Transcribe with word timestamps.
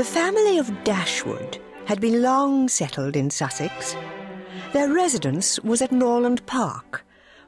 The 0.00 0.06
family 0.06 0.56
of 0.56 0.82
Dashwood 0.82 1.58
had 1.84 2.00
been 2.00 2.22
long 2.22 2.70
settled 2.70 3.16
in 3.16 3.28
Sussex. 3.28 3.94
Their 4.72 4.90
residence 4.90 5.60
was 5.60 5.82
at 5.82 5.92
Norland 5.92 6.46
Park, 6.46 7.04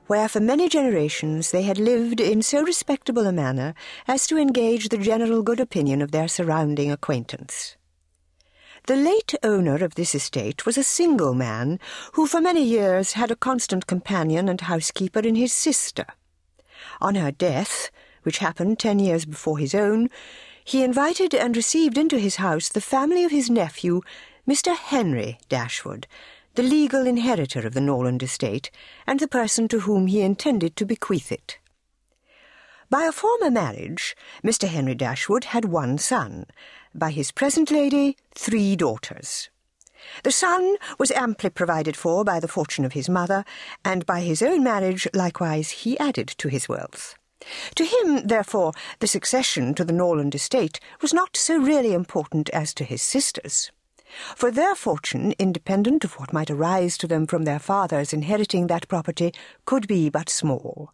where 0.06 0.28
for 0.28 0.38
many 0.38 0.68
generations 0.68 1.50
they 1.50 1.62
had 1.62 1.78
lived 1.78 2.20
in 2.20 2.42
so 2.42 2.62
respectable 2.62 3.26
a 3.26 3.32
manner 3.32 3.72
as 4.06 4.26
to 4.26 4.36
engage 4.36 4.90
the 4.90 4.98
general 4.98 5.42
good 5.42 5.60
opinion 5.60 6.02
of 6.02 6.10
their 6.10 6.28
surrounding 6.28 6.92
acquaintance. 6.92 7.78
The 8.86 8.96
late 8.96 9.34
owner 9.42 9.82
of 9.82 9.94
this 9.94 10.14
estate 10.14 10.66
was 10.66 10.76
a 10.76 10.84
single 10.84 11.32
man 11.32 11.80
who 12.12 12.26
for 12.26 12.42
many 12.42 12.62
years 12.62 13.12
had 13.12 13.30
a 13.30 13.34
constant 13.34 13.86
companion 13.86 14.50
and 14.50 14.60
housekeeper 14.60 15.20
in 15.20 15.36
his 15.36 15.54
sister. 15.54 16.04
On 17.00 17.14
her 17.14 17.30
death, 17.32 17.90
which 18.24 18.38
happened 18.38 18.78
ten 18.78 18.98
years 18.98 19.24
before 19.24 19.56
his 19.56 19.74
own, 19.74 20.10
he 20.64 20.82
invited 20.82 21.34
and 21.34 21.56
received 21.56 21.98
into 21.98 22.18
his 22.18 22.36
house 22.36 22.68
the 22.68 22.80
family 22.80 23.24
of 23.24 23.30
his 23.30 23.50
nephew, 23.50 24.00
Mr. 24.48 24.76
Henry 24.76 25.38
Dashwood, 25.48 26.06
the 26.54 26.62
legal 26.62 27.06
inheritor 27.06 27.66
of 27.66 27.74
the 27.74 27.80
Norland 27.80 28.22
estate, 28.22 28.70
and 29.06 29.20
the 29.20 29.28
person 29.28 29.68
to 29.68 29.80
whom 29.80 30.06
he 30.06 30.20
intended 30.20 30.76
to 30.76 30.84
bequeath 30.84 31.32
it. 31.32 31.58
By 32.90 33.04
a 33.04 33.12
former 33.12 33.50
marriage, 33.50 34.14
Mr. 34.44 34.68
Henry 34.68 34.94
Dashwood 34.94 35.44
had 35.44 35.64
one 35.64 35.96
son, 35.96 36.46
by 36.94 37.10
his 37.10 37.32
present 37.32 37.70
lady, 37.70 38.18
three 38.34 38.76
daughters. 38.76 39.48
The 40.24 40.32
son 40.32 40.76
was 40.98 41.10
amply 41.12 41.48
provided 41.48 41.96
for 41.96 42.24
by 42.24 42.38
the 42.38 42.48
fortune 42.48 42.84
of 42.84 42.92
his 42.92 43.08
mother, 43.08 43.44
and 43.84 44.04
by 44.04 44.20
his 44.20 44.42
own 44.42 44.62
marriage 44.62 45.08
likewise 45.14 45.70
he 45.70 45.98
added 45.98 46.28
to 46.38 46.48
his 46.48 46.68
wealth. 46.68 47.14
To 47.74 47.84
him, 47.84 48.26
therefore, 48.26 48.72
the 49.00 49.06
succession 49.06 49.74
to 49.74 49.84
the 49.84 49.92
Norland 49.92 50.34
estate 50.34 50.80
was 51.00 51.14
not 51.14 51.36
so 51.36 51.56
really 51.58 51.92
important 51.92 52.48
as 52.50 52.74
to 52.74 52.84
his 52.84 53.02
sisters. 53.02 53.70
For 54.36 54.50
their 54.50 54.74
fortune, 54.74 55.34
independent 55.38 56.04
of 56.04 56.14
what 56.14 56.32
might 56.32 56.50
arise 56.50 56.98
to 56.98 57.06
them 57.06 57.26
from 57.26 57.44
their 57.44 57.58
fathers 57.58 58.12
inheriting 58.12 58.66
that 58.66 58.88
property, 58.88 59.32
could 59.64 59.88
be 59.88 60.10
but 60.10 60.28
small. 60.28 60.92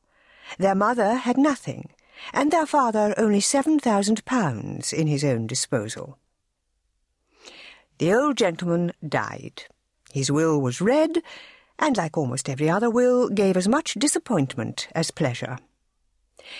Their 0.58 0.74
mother 0.74 1.14
had 1.14 1.36
nothing, 1.36 1.90
and 2.32 2.50
their 2.50 2.66
father 2.66 3.14
only 3.16 3.40
seven 3.40 3.78
thousand 3.78 4.24
pounds 4.24 4.92
in 4.92 5.06
his 5.06 5.24
own 5.24 5.46
disposal. 5.46 6.18
The 7.98 8.14
old 8.14 8.36
gentleman 8.36 8.92
died. 9.06 9.64
His 10.12 10.30
will 10.30 10.60
was 10.60 10.80
read, 10.80 11.20
and 11.78 11.96
like 11.96 12.16
almost 12.16 12.48
every 12.48 12.70
other 12.70 12.88
will, 12.88 13.28
gave 13.28 13.56
as 13.56 13.68
much 13.68 13.94
disappointment 13.94 14.88
as 14.94 15.10
pleasure. 15.10 15.58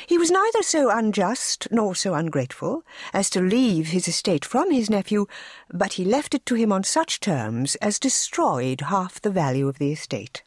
He 0.07 0.19
was 0.19 0.31
neither 0.31 0.63
so 0.63 0.91
unjust 0.91 1.69
nor 1.71 1.95
so 1.95 2.15
ungrateful 2.15 2.85
as 3.13 3.31
to 3.31 3.41
leave 3.41 3.89
his 3.89 4.09
estate 4.09 4.45
from 4.45 4.71
his 4.71 4.91
nephew, 4.91 5.27
but 5.73 5.95
he 5.95 6.05
left 6.05 6.35
it 6.35 6.45
to 6.47 6.55
him 6.55 6.73
on 6.73 6.85
such 6.85 7.21
terms 7.21 7.75
as 7.77 7.99
destroyed 7.99 8.83
half 8.83 9.21
the 9.21 9.31
value 9.31 9.69
of 9.69 9.79
the 9.79 9.93
estate. 9.93 10.43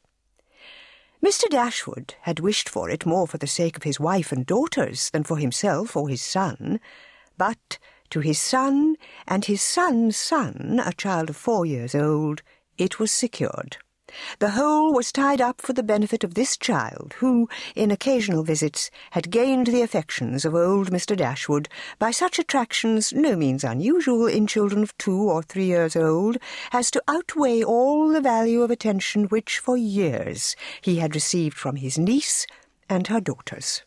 Mr. 1.23 1.47
Dashwood 1.49 2.15
had 2.21 2.39
wished 2.39 2.67
for 2.67 2.89
it 2.89 3.05
more 3.05 3.27
for 3.27 3.37
the 3.37 3.47
sake 3.47 3.77
of 3.77 3.83
his 3.83 3.99
wife 3.99 4.31
and 4.31 4.45
daughters 4.45 5.09
than 5.11 5.23
for 5.23 5.37
himself 5.37 5.95
or 5.95 6.09
his 6.09 6.21
son, 6.21 6.79
but 7.37 7.77
to 8.09 8.19
his 8.19 8.39
son 8.39 8.95
and 9.27 9.45
his 9.45 9.61
son's 9.61 10.17
son, 10.17 10.81
a 10.83 10.91
child 10.93 11.29
of 11.29 11.37
four 11.37 11.65
years 11.65 11.93
old, 11.93 12.41
it 12.77 12.99
was 12.99 13.11
secured. 13.11 13.77
The 14.39 14.51
whole 14.51 14.93
was 14.93 15.11
tied 15.11 15.41
up 15.41 15.61
for 15.61 15.73
the 15.73 15.83
benefit 15.83 16.23
of 16.23 16.33
this 16.33 16.57
child, 16.57 17.13
who, 17.17 17.47
in 17.75 17.91
occasional 17.91 18.43
visits, 18.43 18.91
had 19.11 19.31
gained 19.31 19.67
the 19.67 19.81
affections 19.81 20.45
of 20.45 20.55
old 20.55 20.91
Mr. 20.91 21.15
Dashwood 21.15 21.69
by 21.99 22.11
such 22.11 22.39
attractions 22.39 23.13
no 23.13 23.35
means 23.35 23.63
unusual 23.63 24.27
in 24.27 24.47
children 24.47 24.83
of 24.83 24.97
two 24.97 25.29
or 25.29 25.43
three 25.43 25.65
years 25.65 25.95
old, 25.95 26.37
as 26.71 26.91
to 26.91 27.03
outweigh 27.07 27.63
all 27.63 28.09
the 28.09 28.21
value 28.21 28.61
of 28.61 28.71
attention 28.71 29.25
which, 29.25 29.59
for 29.59 29.77
years, 29.77 30.55
he 30.81 30.97
had 30.97 31.15
received 31.15 31.57
from 31.57 31.77
his 31.77 31.97
niece 31.97 32.47
and 32.89 33.07
her 33.07 33.21
daughters. 33.21 33.83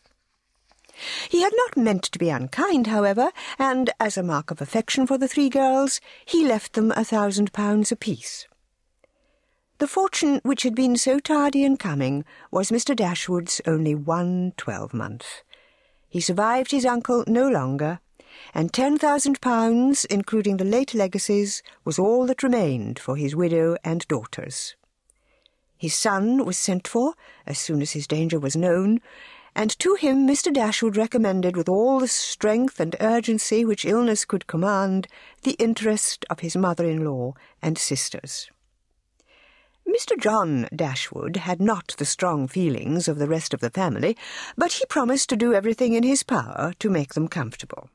He 1.29 1.41
had 1.41 1.53
not 1.55 1.75
meant 1.75 2.03
to 2.03 2.19
be 2.19 2.29
unkind, 2.29 2.87
however, 2.87 3.31
and, 3.59 3.91
as 3.99 4.17
a 4.17 4.23
mark 4.23 4.49
of 4.49 4.61
affection 4.61 5.05
for 5.05 5.17
the 5.17 5.27
three 5.27 5.49
girls, 5.49 5.99
he 6.25 6.45
left 6.45 6.73
them 6.73 6.91
a 6.91 7.03
thousand 7.03 7.51
pounds 7.51 7.91
apiece. 7.91 8.47
The 9.85 9.91
fortune 9.91 10.41
which 10.41 10.63
had 10.63 10.73
been 10.73 10.97
so 10.97 11.19
tardy 11.19 11.63
in 11.63 11.77
coming 11.77 12.25
was 12.49 12.71
Mr. 12.71 12.95
Dashwood's 12.95 13.61
only 13.67 13.93
one 13.93 14.53
twelvemonth. 14.57 15.43
He 16.09 16.19
survived 16.19 16.71
his 16.71 16.87
uncle 16.87 17.23
no 17.27 17.47
longer, 17.47 17.99
and 18.55 18.73
ten 18.73 18.97
thousand 18.97 19.41
pounds, 19.41 20.03
including 20.05 20.57
the 20.57 20.65
late 20.65 20.95
legacies, 20.95 21.61
was 21.83 21.99
all 21.99 22.25
that 22.25 22.41
remained 22.41 22.97
for 22.97 23.15
his 23.15 23.35
widow 23.35 23.77
and 23.83 24.07
daughters. 24.07 24.75
His 25.77 25.93
son 25.93 26.45
was 26.45 26.57
sent 26.57 26.87
for 26.87 27.13
as 27.45 27.59
soon 27.59 27.83
as 27.83 27.91
his 27.91 28.07
danger 28.07 28.39
was 28.39 28.55
known, 28.55 29.01
and 29.55 29.77
to 29.77 29.93
him 29.93 30.27
Mr. 30.27 30.51
Dashwood 30.51 30.97
recommended 30.97 31.55
with 31.55 31.69
all 31.69 31.99
the 31.99 32.07
strength 32.07 32.79
and 32.79 32.95
urgency 32.99 33.63
which 33.63 33.85
illness 33.85 34.25
could 34.25 34.47
command 34.47 35.07
the 35.43 35.55
interest 35.59 36.25
of 36.31 36.39
his 36.39 36.57
mother-in-law 36.57 37.35
and 37.61 37.77
sisters. 37.77 38.49
Mr. 39.95 40.19
John 40.19 40.67
Dashwood 40.75 41.37
had 41.37 41.61
not 41.61 41.95
the 41.97 42.03
strong 42.03 42.49
feelings 42.49 43.07
of 43.07 43.17
the 43.17 43.29
rest 43.29 43.53
of 43.53 43.61
the 43.61 43.69
family, 43.69 44.17
but 44.57 44.73
he 44.73 44.85
promised 44.87 45.29
to 45.29 45.37
do 45.37 45.53
everything 45.53 45.93
in 45.93 46.03
his 46.03 46.21
power 46.21 46.73
to 46.79 46.89
make 46.89 47.13
them 47.13 47.29
comfortable. 47.29 47.83